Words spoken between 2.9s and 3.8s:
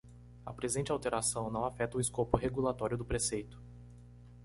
do preceito.